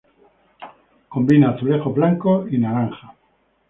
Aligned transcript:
Combina 1.09 1.51
azulejos 1.51 1.93
blancos 1.93 2.51
y 2.51 2.57
naranja. 2.57 3.15